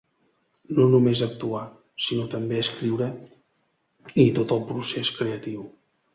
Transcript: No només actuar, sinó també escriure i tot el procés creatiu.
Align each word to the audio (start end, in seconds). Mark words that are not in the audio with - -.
No 0.77 0.85
només 0.93 1.19
actuar, 1.25 1.61
sinó 2.05 2.25
també 2.31 2.57
escriure 2.63 3.11
i 4.27 4.27
tot 4.41 4.57
el 4.59 4.67
procés 4.73 5.15
creatiu. 5.21 5.71